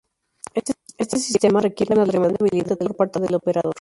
[0.97, 3.69] Este sistema requiere una tremenda habilidad por parte del operador.